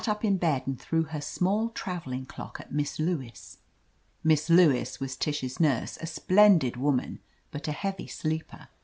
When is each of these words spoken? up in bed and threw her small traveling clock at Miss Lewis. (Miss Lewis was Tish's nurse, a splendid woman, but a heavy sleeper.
up 0.07 0.25
in 0.25 0.35
bed 0.35 0.65
and 0.65 0.81
threw 0.81 1.03
her 1.03 1.21
small 1.21 1.69
traveling 1.69 2.25
clock 2.25 2.57
at 2.59 2.71
Miss 2.71 2.97
Lewis. 2.97 3.59
(Miss 4.23 4.49
Lewis 4.49 4.99
was 4.99 5.15
Tish's 5.15 5.59
nurse, 5.59 5.95
a 6.01 6.07
splendid 6.07 6.75
woman, 6.75 7.19
but 7.51 7.67
a 7.67 7.71
heavy 7.71 8.07
sleeper. 8.07 8.67